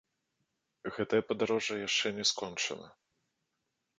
Гэтае 0.95 1.19
падарожжа 1.31 1.75
яшчэ 1.87 2.07
не 2.17 2.25
скончана. 2.31 2.87